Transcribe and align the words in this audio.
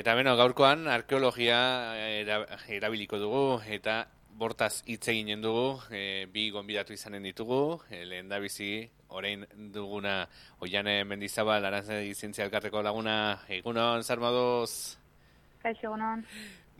Eta 0.00 0.14
beno, 0.16 0.32
gaurkoan 0.32 0.86
arkeologia 0.88 1.56
erabiliko 2.72 3.18
dugu 3.20 3.40
eta 3.68 4.06
bortaz 4.40 4.78
hitz 4.88 5.10
eginen 5.12 5.42
dugu, 5.44 5.74
e, 5.92 6.24
bi 6.32 6.46
gonbidatu 6.54 6.94
izanen 6.96 7.26
ditugu, 7.28 7.82
e, 7.92 8.06
lehen 8.08 8.30
da 8.30 8.38
bizi, 8.40 8.88
orain 9.18 9.44
duguna 9.74 10.14
oiane 10.64 10.94
mendizabal, 11.04 11.68
arantzen 11.68 12.00
zientzia 12.14 12.46
elkarteko 12.46 12.80
laguna, 12.86 13.18
egunon, 13.58 14.00
zarmadoz? 14.00 14.96
Kaixo, 15.60 15.90
egunon. 15.90 16.24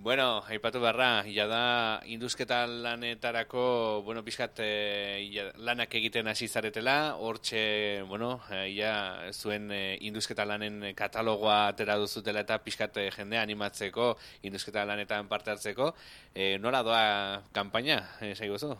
Bueno, 0.02 0.42
aipatu 0.48 0.80
barra, 0.80 1.24
ja 1.28 1.44
da 1.44 2.00
induzketa 2.08 2.62
lanetarako, 2.66 4.00
bueno, 4.00 4.22
pixkat 4.24 4.62
e, 4.64 5.50
lanak 5.60 5.92
egiten 5.98 6.30
hasi 6.30 6.48
zaretela, 6.48 7.16
hortxe, 7.20 8.00
bueno, 8.08 8.30
ja 8.48 8.94
zuen 9.34 9.68
e, 9.68 9.98
induzketa 10.08 10.46
lanen 10.48 10.94
katalogoa 10.96 11.58
atera 11.74 11.98
duzutela 12.00 12.40
eta 12.40 12.56
pixkat 12.64 12.96
e, 12.96 13.04
jende 13.12 13.36
animatzeko, 13.42 14.14
induzketa 14.48 14.86
lanetan 14.88 15.28
parte 15.28 15.52
hartzeko. 15.52 15.90
E, 16.32 16.56
nora 16.64 16.80
doa 16.80 17.42
kanpaina, 17.52 18.00
e, 18.24 18.32
zu? 18.56 18.72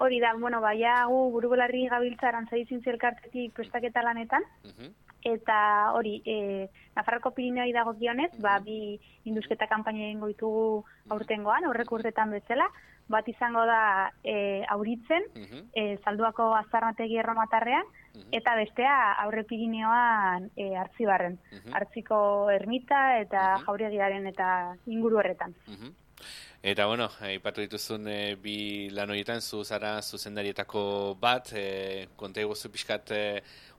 Hori 0.00 0.18
da, 0.24 0.32
bueno, 0.32 0.62
baia 0.64 1.04
gu 1.12 1.20
burubelarri 1.36 1.84
gabiltza 1.92 2.32
arantzai 2.32 2.64
zelkartetik 2.64 3.52
prestaketa 3.52 4.00
lanetan, 4.00 4.48
eta 5.24 5.92
hori, 5.94 6.20
e, 6.24 6.68
Nafarroko 6.96 7.32
Pirineoi 7.36 7.72
dago 7.72 7.94
gionez, 7.98 8.30
ba, 8.40 8.58
bi 8.64 8.98
induzketa 9.28 9.68
kampaina 9.68 10.06
egingo 10.08 10.30
ditugu 10.30 10.84
aurtengoan, 11.10 11.66
horrek 11.68 11.92
urtetan 11.92 12.32
bezala, 12.34 12.68
bat 13.10 13.26
izango 13.28 13.64
da 13.66 14.10
e, 14.22 14.62
auritzen, 14.70 15.26
e, 15.74 15.96
salduako 16.04 16.52
azarnategi 16.58 17.18
erromatarrean, 17.18 17.88
eta 18.34 18.54
bestea 18.58 18.94
aurre 19.24 19.42
Pirineoan 19.48 20.50
e, 20.56 20.70
artzibarren, 20.78 21.38
artziko 21.74 22.50
ermita 22.54 23.18
eta 23.20 23.48
jauregiaren 23.66 24.30
eta 24.30 24.50
inguru 24.86 25.18
horretan. 25.22 25.56
Eta 26.62 26.84
bueno, 26.84 27.06
aipatu 27.24 27.62
dituzun 27.64 28.04
e, 28.12 28.34
bi 28.36 28.90
lan 28.92 29.08
horietan 29.08 29.40
zu 29.40 29.62
zara 29.64 29.94
zuzendarietako 30.02 31.16
bat, 31.20 31.54
e, 31.56 32.06
konta 32.20 32.42
egozu 32.42 32.68
pixkat 32.68 33.12
e, 33.16 33.20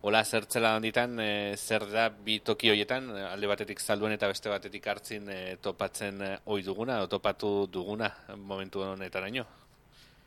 hola 0.02 0.24
zertzela 0.26 0.74
handitan, 0.76 1.14
e, 1.22 1.56
zer 1.58 1.86
da 1.92 2.08
bi 2.10 2.40
toki 2.40 2.72
horietan, 2.74 3.12
alde 3.28 3.52
batetik 3.52 3.80
zalduen 3.80 4.16
eta 4.18 4.32
beste 4.32 4.50
batetik 4.50 4.88
hartzin 4.88 5.30
e, 5.30 5.40
topatzen 5.62 6.24
ohi 6.46 6.66
duguna, 6.66 7.04
o 7.04 7.08
topatu 7.08 7.68
duguna 7.68 8.10
momentu 8.36 8.82
honetan 8.82 9.30
aino? 9.30 9.46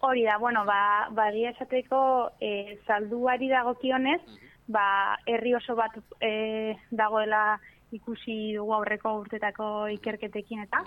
Hori 0.06 0.22
da, 0.22 0.38
bueno, 0.38 0.64
ba, 0.64 1.08
ba 1.10 1.30
esateko 1.32 2.30
e, 2.40 2.78
zalduari 2.86 3.48
dagokionez, 3.48 4.20
ba, 4.68 5.18
herri 5.26 5.54
oso 5.54 5.74
bat 5.74 5.98
e, 6.20 6.76
dagoela 6.90 7.58
ikusi 7.90 8.54
dugu 8.54 8.74
aurreko 8.74 9.18
urtetako 9.24 9.88
ikerketekin 9.98 10.62
eta, 10.68 10.84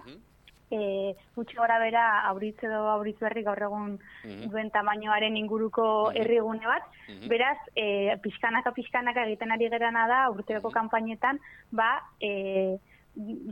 e, 0.71 1.15
gutxi 1.35 1.55
gora 1.55 1.79
bera 1.79 2.03
auritze 2.29 2.67
edo 2.67 2.83
auritz 2.91 3.17
berri 3.19 3.43
gaur 3.43 3.61
egun 3.69 3.95
mhm. 4.25 4.49
duen 4.51 4.69
tamainoaren 4.71 5.37
inguruko 5.37 5.87
mhm. 6.09 6.19
herrigune 6.21 6.67
bat. 6.67 6.85
Mhm. 7.07 7.27
Beraz, 7.31 7.57
e, 7.75 8.15
pixkanaka 8.23 8.73
pixkanaka 8.75 9.25
egiten 9.25 9.51
ari 9.51 9.69
gerana 9.69 10.07
da 10.07 10.21
urteko 10.33 10.71
kanpainetan, 10.71 11.39
ba, 11.71 11.91
e, 12.21 12.77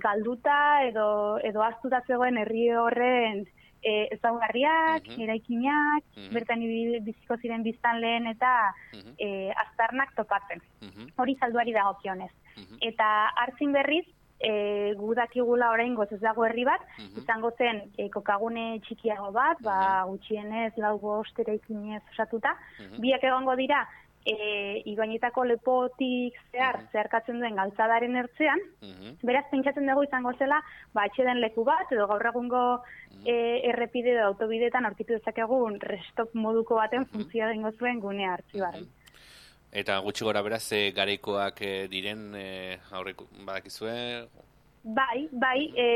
galduta 0.01 0.57
edo, 0.85 1.39
edo 1.43 1.63
astuta 1.65 2.03
zegoen 2.07 2.37
herri 2.37 2.69
horren 2.77 3.45
e, 3.85 3.93
ezaugarriak, 4.17 5.07
eraikinak, 5.21 6.05
bertan 6.33 6.61
biziko 7.05 7.37
ziren 7.41 7.63
biztan 7.65 8.01
lehen 8.01 8.27
eta 8.29 8.51
e, 9.17 9.51
aztarnak 9.65 10.13
topatzen. 10.17 10.61
Hori 11.17 11.37
salduari 11.39 11.73
dagokionez. 11.73 12.31
Eta 12.85 13.09
hartzin 13.41 13.73
berriz, 13.75 14.05
e, 14.39 14.93
gu 14.97 15.13
dakigula 15.15 15.71
orain 15.71 15.95
ez 16.11 16.21
dago 16.21 16.45
herri 16.45 16.65
bat, 16.65 16.81
mhm. 16.99 17.21
izango 17.23 17.51
zen 17.57 17.81
e, 17.97 18.09
kokagune 18.09 18.79
txikiago 18.85 19.31
bat, 19.31 19.61
ba, 19.61 20.05
mhm. 20.05 20.09
gutxienez 20.11 20.73
lau 20.77 20.97
bost 20.99 21.39
ere 21.39 21.55
ikinez 21.55 22.03
osatuta, 22.11 22.55
mhm. 22.79 23.01
biak 23.01 23.23
egongo 23.23 23.55
dira, 23.55 23.85
e, 24.25 24.81
ibainetako 24.89 25.45
lepotik 25.45 26.37
zehar, 26.51 26.81
zeharkatzen 26.91 27.39
duen 27.39 27.55
galtzadaren 27.55 28.15
ertzean, 28.23 28.61
beraz 29.23 29.45
pentsatzen 29.51 29.85
dugu 29.85 30.03
izango 30.07 30.33
zela, 30.39 30.61
ba, 30.93 31.05
den 31.17 31.41
leku 31.41 31.63
bat, 31.63 31.91
edo 31.91 32.07
gaur 32.07 32.25
egungo 32.33 32.63
e, 33.23 33.61
errepide 33.69 34.15
edo 34.15 34.25
autobidetan 34.31 34.85
aurkitu 34.85 35.13
dezakegun 35.13 35.79
restop 35.81 36.33
moduko 36.33 36.81
baten 36.81 37.05
funtzioa 37.11 37.51
dengo 37.53 37.71
zuen 37.79 37.99
gunea 37.99 38.33
hartzi 38.33 38.61
Eta 39.75 39.97
gutxi 39.99 40.23
gora 40.23 40.39
beraz, 40.39 40.63
e, 40.71 40.91
gareikoak 40.95 41.57
e, 41.59 41.71
diren 41.91 42.29
e, 42.39 42.47
aurreko 42.95 43.25
badakizue? 43.43 43.95
Bai, 44.95 45.25
bai, 45.33 45.65
e, 45.75 45.87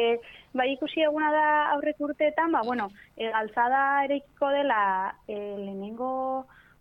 bai 0.51 0.65
ikusi 0.73 1.05
eguna 1.05 1.29
da 1.31 1.45
aurrek 1.75 2.01
urteetan, 2.03 2.51
ba, 2.51 2.63
bueno, 2.67 2.89
e, 3.15 3.29
galtzada 3.31 4.03
erekiko 4.09 4.49
dela 4.51 4.81
e, 5.27 5.37
lehenengo 5.37 6.11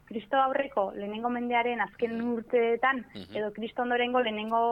kristo 0.08 0.40
aurreko, 0.42 0.88
lehenengo 0.96 1.30
mendearen 1.30 1.84
azken 1.84 2.18
urteetan, 2.32 3.04
edo 3.14 3.52
kristo 3.54 3.84
ondorengo 3.84 4.24
lehenengo 4.24 4.62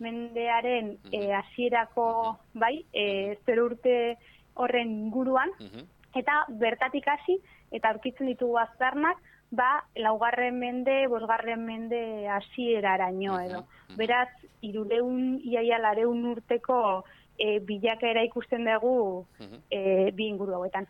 mendearen 0.00 0.94
e, 1.12 1.24
hasierako 1.36 2.08
bai, 2.54 2.78
e, 2.94 3.36
zer 3.44 3.60
urte 3.60 3.96
horren 4.54 4.94
inguruan, 5.02 5.52
eta 6.16 6.44
bertatik 6.62 7.12
hasi, 7.12 7.42
eta 7.74 7.92
aurkitzen 7.92 8.30
ditugu 8.30 8.56
aztarnak, 8.62 9.20
ba, 9.50 9.84
laugarren 9.96 10.58
mende, 10.58 11.06
bosgarren 11.08 11.64
mende 11.64 12.00
hasieraraino 12.28 13.40
edo. 13.40 13.64
Beraz, 13.96 14.28
iruleun, 14.62 15.38
iaia 15.44 15.78
lareun 15.78 16.24
urteko 16.32 17.04
e, 17.38 17.58
bilakaera 17.64 18.24
ikusten 18.26 18.66
dugu 18.68 19.26
e, 19.70 20.10
bi 20.12 20.28
inguru 20.28 20.58
hauetan. 20.58 20.88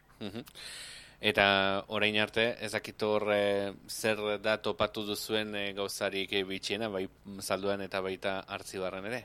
Eta 1.19 1.85
orain 1.89 2.17
arte, 2.23 2.55
ez 2.63 2.73
hor 3.03 3.33
e, 3.35 3.73
zer 3.89 4.39
da 4.43 4.57
topatu 4.63 5.05
duzuen 5.07 5.55
e, 5.55 5.73
gauzarik 5.73 6.33
e, 6.33 6.45
bitxiena, 6.45 6.89
bai 6.89 7.09
salduan 7.41 7.83
eta 7.83 8.01
baita 8.01 8.41
hartzibarren 8.47 9.07
ere? 9.07 9.25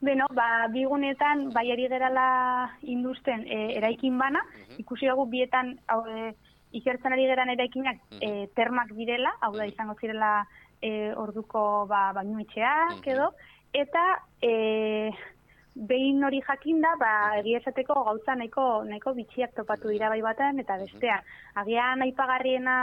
Beno, 0.00 0.26
ba, 0.32 0.66
bigunetan, 0.72 1.50
bai 1.52 1.70
ari 1.70 1.86
gerala 1.88 2.70
industen 2.82 3.44
e, 3.46 3.76
eraikin 3.76 4.16
bana, 4.18 4.40
ikusi 4.78 5.06
dugu 5.06 5.26
bietan, 5.28 5.78
hau, 5.86 6.06
e, 6.08 6.32
ikertzen 6.72 7.12
ari 7.12 7.26
geran 7.26 7.50
eraikinak 7.54 7.98
e, 8.20 8.46
termak 8.56 8.92
direla, 8.96 9.32
hau 9.40 9.52
da 9.56 9.66
izango 9.66 9.96
zirela 10.00 10.44
e, 10.82 11.12
orduko 11.18 11.86
ba, 11.90 12.10
bainu 12.16 12.40
etxeak 12.44 13.06
edo, 13.14 13.30
eta 13.74 14.04
e, 14.42 15.10
behin 15.74 16.22
hori 16.26 16.40
jakinda, 16.46 16.94
ba, 17.00 17.12
egia 17.40 17.60
esateko 17.60 18.02
gauza 18.06 18.36
nahiko, 18.38 18.84
nahiko 18.88 19.14
bitxiak 19.18 19.54
topatu 19.56 19.90
dira 19.92 20.10
bai 20.12 20.20
baten, 20.22 20.58
eta 20.62 20.78
bestea, 20.82 21.20
agian 21.62 22.02
aipagarriena 22.06 22.76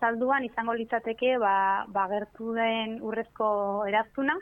zalduan 0.00 0.44
izango 0.44 0.74
litzateke, 0.76 1.36
ba, 1.38 1.84
ba 1.88 2.08
gertu 2.12 2.54
den 2.56 2.98
urrezko 3.02 3.48
eraztuna, 3.88 4.36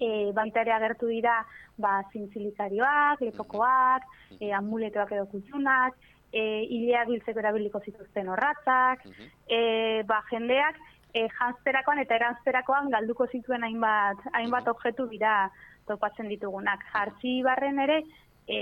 e, 0.00 0.30
baita 0.36 0.64
ere 0.64 0.74
agertu 0.76 1.10
dira 1.12 1.40
ba, 1.78 2.00
zintzilitarioak, 2.12 3.20
lepokoak, 3.26 4.06
e, 4.38 4.52
amuletoak 4.56 5.12
edo 5.16 5.26
kutsunak, 5.32 5.98
e, 6.32 6.42
hilea 6.68 7.04
biltzeko 7.08 7.42
erabiliko 7.42 7.80
zituzten 7.84 8.28
horratzak, 8.28 9.04
e, 9.48 9.60
ba, 10.08 10.22
jendeak 10.30 10.78
e, 11.14 11.26
jantzerakoan 11.38 12.02
eta 12.04 12.16
erantzerakoan 12.16 12.90
galduko 12.94 13.26
zituen 13.26 13.66
hainbat, 13.66 14.22
hainbat 14.32 14.68
objektu 14.72 15.08
dira 15.10 15.50
topatzen 15.88 16.28
ditugunak. 16.30 16.84
Jartzi 16.92 17.40
barren 17.42 17.80
ere, 17.82 18.00
e, 18.46 18.58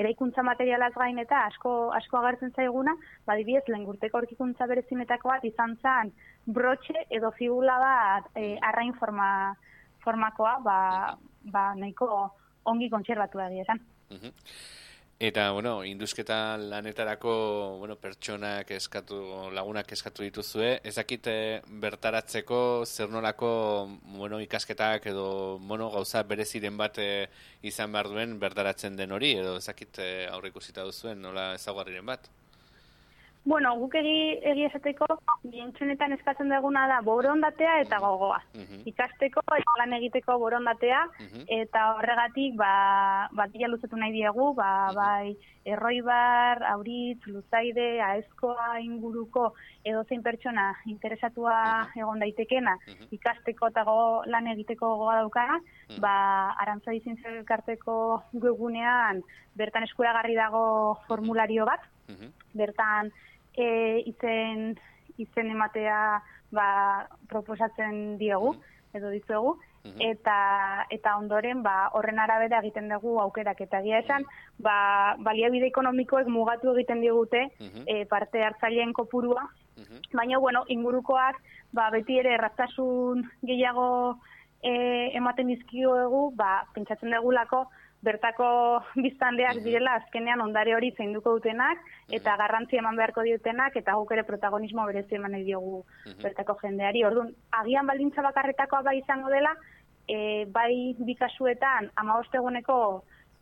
eraikuntza 0.00 0.42
materialaz 0.46 0.92
gain 0.96 1.18
eta 1.22 1.44
asko, 1.48 1.74
asko 1.96 2.20
agertzen 2.20 2.54
zaiguna, 2.54 2.96
badibiez, 3.26 3.62
lehen 3.68 3.86
gurteko 3.88 4.22
orkikuntza 4.22 4.66
berezinetako 4.70 5.32
bat 5.34 5.44
izan 5.50 5.76
zan 5.82 6.12
brotxe 6.46 7.06
edo 7.10 7.30
figula 7.38 7.78
bat 7.82 8.30
e, 8.38 8.54
arrain 8.70 8.94
forma, 8.98 9.28
formakoa, 10.04 10.58
ba, 10.64 10.78
ba, 11.52 11.66
nahiko 11.78 12.08
ongi 12.70 12.90
kontserbatu 12.92 13.38
da 13.38 13.48
Eta, 15.24 15.52
bueno, 15.52 15.86
induzketa 15.86 16.58
lanetarako, 16.58 17.30
bueno, 17.78 17.94
pertsonak 17.96 18.72
eskatu, 18.76 19.20
lagunak 19.56 19.94
eskatu 19.96 20.26
dituzue, 20.26 20.68
ezakite 20.90 21.36
bertaratzeko 21.86 22.58
zer 22.84 23.08
nolako, 23.08 23.54
bueno, 24.18 24.42
ikasketak 24.44 25.08
edo, 25.14 25.26
bueno, 25.72 25.88
gauza 25.96 26.26
bereziren 26.28 26.76
bat 26.76 27.00
eh, 27.00 27.30
izan 27.62 27.96
behar 27.96 28.12
duen 28.12 28.38
bertaratzen 28.46 29.00
den 29.00 29.16
hori, 29.16 29.32
edo 29.40 29.56
ezakite 29.64 30.10
aurre 30.28 30.52
ikusita 30.52 30.84
duzuen, 30.84 31.24
nola 31.24 31.54
ezaguarriren 31.56 32.12
bat? 32.12 32.28
Bueno, 33.44 33.74
guk 33.76 33.92
egi, 34.00 34.40
egi 34.40 34.62
esateko, 34.64 35.04
bientxenetan 35.52 36.14
eskatzen 36.16 36.48
duguna 36.48 36.86
da 36.88 37.02
borondatea 37.04 37.74
eta 37.82 37.98
gogoa. 38.00 38.38
Ikasteko, 38.88 39.42
lan 39.80 39.92
egiteko 39.98 40.38
borondatea, 40.40 41.02
eta 41.58 41.82
horregatik, 41.98 42.54
ba, 42.56 43.28
bat 43.36 43.52
dira 43.52 43.68
luzetu 43.68 44.00
nahi 44.00 44.14
diegu, 44.16 44.46
ba, 44.56 44.70
bai, 44.96 45.34
erroibar, 45.68 46.62
auritz, 46.70 47.20
luzaide, 47.28 48.00
aezkoa 48.06 48.78
inguruko 48.80 49.50
edozein 49.84 50.24
pertsona 50.24 50.70
interesatua 50.88 51.58
egon 52.00 52.24
daitekena, 52.24 52.78
ikasteko 53.12 53.68
eta 53.74 53.84
go, 53.84 53.98
lan 54.24 54.48
egiteko 54.54 54.94
gogoa 54.94 55.18
daukana, 55.20 55.60
ba, 56.00 56.14
arantza 56.64 56.96
izin 56.96 57.20
zelkarteko 57.20 57.98
webgunean, 58.40 59.20
bertan 59.54 59.84
eskuragarri 59.84 60.40
dago 60.40 60.64
formulario 61.10 61.68
bat, 61.68 61.84
bertan 62.54 63.12
e, 63.56 64.02
izen, 64.06 64.74
izen 65.18 65.50
ematea 65.50 66.22
ba, 66.54 66.68
proposatzen 67.28 68.18
diegu, 68.18 68.54
edo 68.94 69.10
dizuegu, 69.10 69.56
eta 70.00 70.86
eta 70.90 71.16
ondoren 71.20 71.62
ba 71.62 71.90
horren 71.92 72.18
arabera 72.18 72.60
egiten 72.62 72.88
dugu 72.88 73.18
aukerak. 73.20 73.60
Eta 73.60 73.80
egia 73.82 74.00
esan 74.00 74.24
ba 74.58 75.16
baliabide 75.18 75.68
ekonomikoek 75.68 76.28
mugatu 76.28 76.72
egiten 76.74 77.02
digute 77.04 77.48
e, 77.86 78.04
parte 78.06 78.42
hartzaileen 78.44 78.92
kopurua. 78.92 79.44
Baina 80.12 80.38
bueno 80.38 80.64
ingurukoak 80.68 81.40
ba 81.72 81.90
beti 81.90 82.18
ere 82.18 82.34
erraztasun 82.34 83.24
gehiago 83.42 84.16
e, 84.62 85.10
ematen 85.20 85.52
dizkioegu 85.52 86.30
ba 86.36 86.64
pentsatzen 86.74 87.10
degulako 87.10 87.66
bertako 88.04 88.46
biztandeak 89.04 89.60
direla 89.64 89.96
azkenean 90.00 90.42
ondare 90.44 90.74
hori 90.76 90.92
zainduko 90.96 91.36
dutenak 91.38 91.80
eta 92.18 92.36
garrantzi 92.40 92.80
eman 92.80 92.98
beharko 93.00 93.24
diotenak 93.26 93.76
eta 93.80 93.96
guk 94.00 94.12
ere 94.16 94.26
protagonismo 94.28 94.84
berezi 94.90 95.18
eman 95.20 95.38
diogu 95.46 95.82
bertako 96.22 96.58
jendeari. 96.62 97.04
Orduan, 97.08 97.32
agian 97.62 97.88
baldintza 97.90 98.26
bakarretakoa 98.28 98.82
bai 98.88 98.98
izango 99.00 99.32
dela, 99.32 99.54
e, 100.08 100.44
bai 100.52 100.94
bikasuetan 100.98 101.90
amabosteguneko 102.02 102.78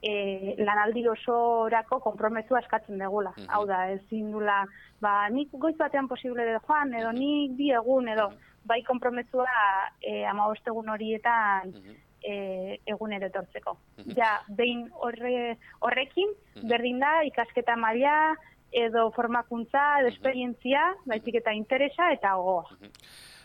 e, 0.02 0.54
lanaldi 0.62 1.04
osorako 1.08 2.00
kompromesua 2.06 2.62
eskatzen 2.62 3.02
degula. 3.02 3.34
Hau 3.48 3.64
da, 3.66 3.84
ezin 3.96 4.30
dula, 4.34 4.62
ba, 5.02 5.16
nik 5.34 5.52
goiz 5.64 5.76
batean 5.80 6.08
posible 6.10 6.46
de 6.46 6.56
joan, 6.62 6.94
edo 6.94 7.12
nik 7.18 7.58
bi 7.58 7.72
egun, 7.82 8.08
edo. 8.14 8.30
Bai 8.62 8.78
kompromesua 8.86 9.50
e, 9.98 10.22
amabostegun 10.30 10.90
horietan 10.94 11.72
e, 12.24 12.78
egunero 12.86 13.28
etortzeko. 13.28 13.76
Ja, 14.16 14.38
behin 14.48 14.86
horre, 14.92 15.58
horrekin, 15.80 16.32
berdin 16.62 17.02
da, 17.02 17.20
ikasketa 17.28 17.76
maila, 17.76 18.34
edo 18.72 19.10
formakuntza, 19.12 20.00
edo 20.00 20.08
esperientzia, 20.12 20.86
baizik 21.04 21.42
eta 21.42 21.52
interesa 21.54 22.12
eta 22.14 22.34
gogoa. 22.38 22.78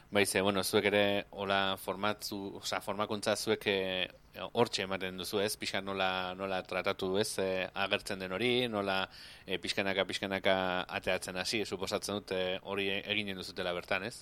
Baize, 0.09 0.39
bueno, 0.39 0.63
zuek 0.63 0.85
ere 0.87 1.25
hola 1.35 1.75
formatzu, 1.83 2.37
oza, 2.61 2.79
formakuntza 2.79 3.33
zuek 3.35 3.65
eh, 3.67 4.07
hortxe 4.55 4.85
ematen 4.85 5.17
duzu 5.19 5.41
ez, 5.43 5.57
pixka 5.59 5.81
nola, 5.83 6.33
nola 6.39 6.61
tratatu 6.63 7.09
ez, 7.19 7.33
e, 7.43 7.67
agertzen 7.75 8.23
den 8.23 8.31
hori, 8.31 8.51
nola 8.71 9.01
e, 9.45 9.57
pixkanaka, 9.59 10.05
pixkanaka 10.07 10.55
ateatzen 10.99 11.35
hasi, 11.41 11.65
suposatzen 11.65 12.21
dut 12.21 12.31
hori 12.63 12.87
eginen 13.01 13.41
duzutela 13.41 13.75
bertan 13.75 14.07
ez? 14.07 14.21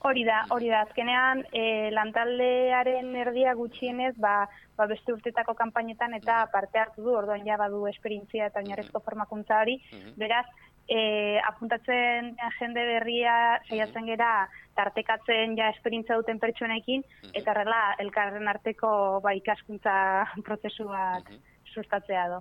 Hori 0.00 0.22
da, 0.24 0.46
hori 0.54 0.70
da, 0.72 0.80
azkenean 0.86 1.42
e, 1.52 1.90
lantaldearen 1.92 3.12
erdia 3.20 3.52
gutxienez, 3.58 4.14
ba, 4.16 4.46
ba 4.76 4.86
beste 4.88 5.12
urtetako 5.12 5.52
kanpainetan 5.58 6.16
eta 6.16 6.46
parte 6.52 6.80
hartu 6.80 7.04
du, 7.04 7.12
orduan 7.18 7.44
ja 7.44 7.58
badu 7.60 7.82
esperintzia 7.90 8.48
eta 8.48 8.62
oinarrezko 8.64 9.02
formakuntza 9.04 9.60
hori, 9.60 9.76
beraz, 10.16 10.46
e, 10.90 11.38
apuntatzen 11.46 12.32
jende 12.58 12.84
berria 12.94 13.34
saiatzen 13.68 14.08
gera 14.10 14.30
tartekatzen 14.78 15.56
ja 15.58 15.70
esperintza 15.74 16.16
duten 16.18 16.40
pertsonekin, 16.42 17.04
eta 17.36 17.54
rela 17.60 17.80
elkarren 18.02 18.48
arteko 18.50 18.92
ba, 19.24 19.34
ikaskuntza 19.38 19.94
prozesu 20.48 20.88
bat 20.90 21.28
sustatzea 21.74 22.28
do. 22.32 22.40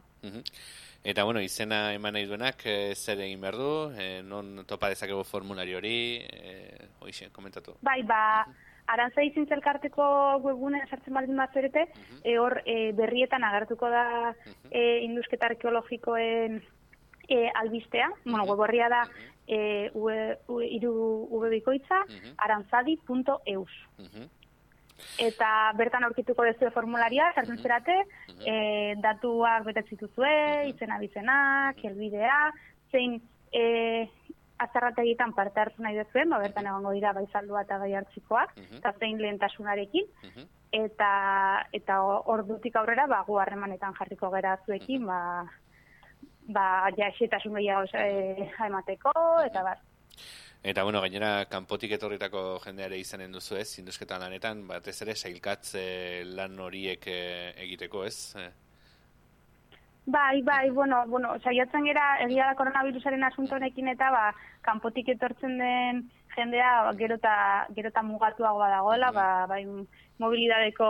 Eta, 1.03 1.23
bueno, 1.23 1.39
izena 1.39 1.93
eman 1.95 2.13
nahi 2.13 2.25
duenak, 2.27 2.65
e, 2.67 2.93
zer 2.95 3.21
egin 3.23 3.39
behar 3.41 3.55
du, 3.55 3.69
e, 3.95 4.21
non 4.21 4.65
topa 4.67 4.89
dezakegu 4.91 5.23
formulari 5.23 5.75
hori, 5.75 5.93
e, 6.27 6.89
hoxe, 6.99 7.29
komentatu. 7.31 7.77
Bai, 7.81 8.01
ba, 8.03 8.43
arantza 8.91 9.23
izin 9.23 9.47
zelkarteko 9.47 10.05
webunen 10.43 10.83
sartzen 10.89 11.15
baldin 11.15 11.39
bat 11.39 11.55
zerete, 11.55 11.85
e, 12.23 12.35
hor 12.37 12.59
e, 12.65 12.91
berrietan 12.97 13.47
agertuko 13.47 13.89
da 13.93 14.05
e, 14.69 14.99
indusketa 15.05 15.47
arkeologikoen 15.53 16.59
e, 17.29 17.39
albistea, 17.61 18.09
bueno, 18.25 18.43
web 18.49 18.65
horria 18.65 18.89
da 18.91 19.05
e, 19.47 19.87
iru 20.79 20.93
ubebikoitza, 21.39 22.03
arantzadi.eus 22.43 23.79
eta 25.19 25.49
bertan 25.77 26.03
aurkituko 26.07 26.45
dezu 26.47 26.71
formularia, 26.75 27.31
sartzen 27.35 27.57
mm 27.57 27.63
zerate, 27.63 27.97
e, 28.45 28.95
datuak 29.03 29.65
betetzituzue, 29.65 30.35
izena 30.73 30.99
bizenak, 30.99 31.83
elbidea, 31.83 32.39
zein 32.91 33.19
e, 33.51 34.07
azarrategitan 34.59 35.33
parte 35.33 35.61
hartu 35.61 35.83
nahi 35.83 35.95
dezuen, 35.95 36.29
ba, 36.29 36.39
bertan 36.39 36.67
egongo 36.67 36.91
dira 36.91 37.13
bai 37.15 37.25
saldua 37.31 37.63
eta 37.63 37.77
bai 37.79 37.93
hartzikoak, 37.95 38.55
eta 38.79 38.93
zein 38.99 39.21
lehentasunarekin, 39.21 40.07
eta 40.71 41.65
eta 41.73 42.01
ordutik 42.29 42.75
aurrera 42.75 43.07
ba 43.07 43.23
gu 43.27 43.39
harremanetan 43.41 43.95
jarriko 43.97 44.29
gera 44.35 44.57
zuekin 44.65 45.05
ba 45.05 45.45
ba 46.47 46.89
ja 46.97 47.11
xetasun 47.17 47.55
gehiago 47.55 47.85
eh 47.93 48.51
emateko 48.67 49.11
eta 49.45 49.63
bar 49.63 49.79
Eta, 50.61 50.83
bueno, 50.83 50.99
gainera, 50.99 51.45
kanpotik 51.47 51.93
etorritako 51.95 52.59
jendeare 52.65 52.97
izanen 52.99 53.31
duzu 53.31 53.55
ez, 53.55 53.77
indusketa 53.79 54.17
lanetan, 54.19 54.65
batez 54.67 54.97
ere, 55.05 55.15
sailkatz 55.15 55.77
lan 56.35 56.59
horiek 56.59 57.07
eh, 57.07 57.53
egiteko 57.63 58.03
ez? 58.03 58.35
Eh? 58.35 58.49
Bai, 60.09 60.41
bai, 60.41 60.69
bueno, 60.69 61.05
bueno, 61.07 61.37
saiatzen 61.39 61.85
gera, 61.87 62.17
egia 62.25 62.49
da 62.49 62.57
koronavirusaren 62.59 63.23
asuntonekin 63.29 63.87
eta, 63.93 64.09
ba, 64.11 64.25
kanpotik 64.65 65.13
etortzen 65.15 65.55
den 65.61 66.03
jendea, 66.35 66.71
ba, 66.89 66.93
gero 66.99 67.15
eta 67.21 68.03
mugatuagoa 68.03 68.69
dagoela, 68.73 69.11
ba, 69.15 69.27
bai, 69.47 69.63
mobilidadeko 70.19 70.89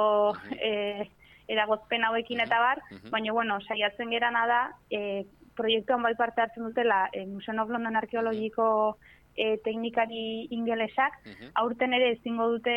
e, 0.55 1.09
eragozpen 1.51 2.07
hauekin 2.07 2.41
eta 2.41 2.57
bar, 2.63 2.81
baina, 3.11 3.37
bueno, 3.37 3.59
saiatzen 3.67 4.09
gera 4.09 4.31
nada, 4.33 4.63
e, 4.89 5.27
proiektuan 5.59 6.01
bai 6.01 6.15
parte 6.15 6.41
hartzen 6.41 6.63
dutela, 6.69 7.09
e, 7.13 7.25
Museum 7.27 7.59
of 7.59 7.69
London 7.69 7.99
Arkeologiko 7.99 8.97
e, 9.39 9.57
teknikari 9.63 10.47
ingelesak, 10.51 11.15
aurten 11.61 11.95
ere 11.95 12.11
ezingo 12.17 12.49
dute 12.51 12.75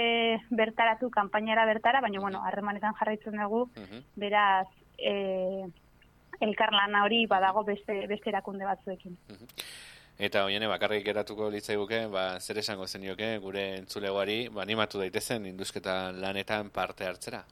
bertaratu, 0.50 1.10
kanpainara 1.10 1.66
bertara, 1.66 2.00
baina, 2.04 2.20
bueno, 2.22 2.42
harremanetan 2.46 2.94
jarraitzen 3.00 3.40
dugu, 3.42 3.64
beraz, 4.16 4.68
e, 4.98 5.66
elkarlana 6.42 7.02
hori 7.06 7.24
badago 7.30 7.64
beste, 7.66 8.04
beste 8.10 8.30
erakunde 8.30 8.68
batzuekin. 8.68 9.18
Eta 10.22 10.44
oiene 10.46 10.68
bakarrik 10.70 11.04
geratuko 11.06 11.48
litzaiguke, 11.50 12.04
ba, 12.12 12.38
zer 12.38 12.60
esango 12.62 12.86
zenioke 12.86 13.32
gure 13.42 13.64
entzulegoari, 13.80 14.46
ba, 14.54 14.62
animatu 14.62 15.02
daitezen 15.02 15.48
induzketa 15.50 15.96
lanetan 16.14 16.70
parte 16.70 17.08
hartzera? 17.08 17.42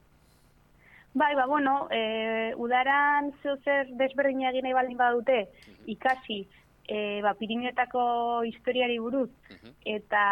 Bai, 1.14 1.34
ba, 1.34 1.46
bueno, 1.50 1.88
e, 1.90 2.54
udaran 2.54 3.32
zeu 3.42 3.56
zer 3.64 3.90
desberdin 3.98 4.44
egin 4.52 4.68
nahi 4.68 4.76
baldin 4.76 5.00
badute, 5.00 5.40
ikasi, 5.90 6.44
e, 6.90 7.22
ba, 7.22 7.34
Pirineetako 7.38 8.02
historiari 8.48 8.98
buruz, 8.98 9.30
eta, 9.86 10.24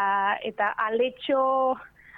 eta 0.42 0.72
aletxo, 0.88 1.40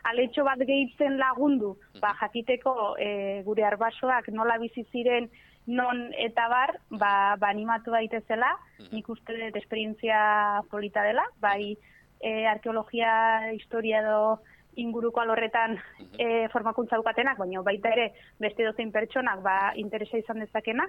aletxo 0.09 0.47
bat 0.49 0.63
gehitzen 0.65 1.19
lagundu, 1.21 1.75
ba, 2.01 2.15
jakiteko 2.23 2.97
e, 2.97 3.11
gure 3.45 3.67
arbasoak 3.69 4.33
nola 4.33 4.57
bizi 4.63 4.87
ziren 4.89 5.29
non 5.69 6.09
eta 6.17 6.49
bar, 6.49 6.73
ba, 6.91 7.37
ba 7.39 7.51
animatu 7.53 7.93
daitezela, 7.93 8.55
nik 8.91 9.11
uste 9.13 9.37
dut 9.37 9.59
esperientzia 9.61 10.63
polita 10.73 11.05
dela, 11.05 11.27
bai 11.45 11.77
e, 12.19 12.47
arkeologia, 12.49 13.53
historia 13.53 14.01
edo 14.01 14.41
inguruko 14.81 15.21
alorretan 15.21 15.77
e, 16.17 16.49
formakuntza 16.55 16.97
dukatenak, 16.97 17.37
baina 17.37 17.61
baita 17.67 17.93
ere 17.93 18.09
beste 18.41 18.65
dozein 18.65 18.89
pertsonak 18.95 19.45
ba, 19.45 19.59
interesa 19.77 20.17
izan 20.17 20.41
dezakena, 20.41 20.89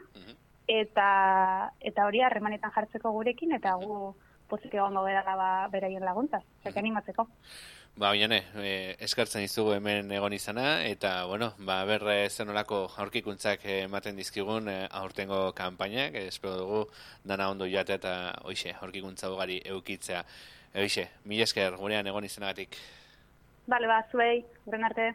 eta 0.71 1.73
eta 1.79 2.07
hori 2.07 2.21
harremanetan 2.23 2.71
jartzeko 2.71 3.11
gurekin 3.11 3.57
eta 3.57 3.75
gu 3.81 4.15
pozik 4.51 4.73
egongo 4.75 5.03
gara 5.07 5.35
ba 5.35 5.51
beraien 5.71 6.03
laguntza, 6.03 6.41
zek 6.63 6.77
animatzeko. 6.77 7.27
Ba, 7.95 8.09
oiane, 8.15 8.37
eh, 8.63 8.95
eskartzen 9.03 9.43
izugu 9.43 9.73
hemen 9.75 10.11
egon 10.15 10.33
izana, 10.33 10.83
eta, 10.87 11.25
bueno, 11.27 11.51
ba, 11.67 11.81
berre 11.87 12.29
zenolako 12.29 12.85
aurkikuntzak 13.03 13.65
ematen 13.73 14.15
dizkigun 14.15 14.69
eh, 14.71 14.87
aurtengo 15.01 15.41
kanpainak, 15.55 16.15
espero 16.21 16.55
dugu 16.61 16.85
dana 17.27 17.49
ondo 17.51 17.67
joate 17.67 17.97
eta, 17.99 18.13
oixe, 18.47 18.71
aurkikuntza 18.79 19.31
ugari 19.31 19.59
eukitzea. 19.73 20.23
Oixe, 20.85 21.09
mila 21.25 21.43
esker, 21.43 21.75
gurean 21.75 22.07
egon 22.07 22.27
izanagatik. 22.27 22.79
Bale, 23.67 23.91
ba, 23.91 23.99
zuei, 24.11 24.45
arte. 24.87 25.11